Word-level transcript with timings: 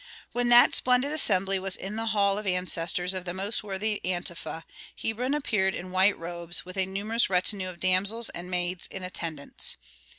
When 0.31 0.49
that 0.49 0.73
splendid 0.73 1.11
assembly 1.11 1.59
was 1.59 1.75
in 1.75 1.95
the 1.95 2.07
hall 2.07 2.39
of 2.39 2.43
the 2.45 2.55
ancestors 2.55 3.13
of 3.13 3.23
the 3.23 3.35
most 3.35 3.63
worthy 3.63 4.01
Antefa, 4.03 4.63
Hebron 4.99 5.35
appeared 5.35 5.75
in 5.75 5.91
white 5.91 6.17
robes 6.17 6.65
with 6.65 6.75
a 6.75 6.87
numerous 6.87 7.29
retinue 7.29 7.69
of 7.69 7.79
damsels 7.79 8.29
and 8.29 8.49
maids 8.49 8.87
in 8.87 9.03
attendance. 9.03 9.77